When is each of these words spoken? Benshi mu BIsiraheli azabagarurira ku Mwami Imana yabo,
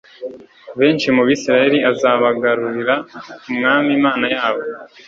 Benshi 0.79 1.07
mu 1.15 1.21
BIsiraheli 1.27 1.79
azabagarurira 1.91 2.95
ku 3.41 3.49
Mwami 3.57 3.89
Imana 3.99 4.25
yabo, 4.35 4.61